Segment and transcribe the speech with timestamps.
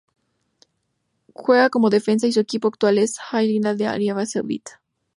[1.35, 4.81] Juega como defensa y su equipo actual es el Al-Hilal de Arabia Saudita.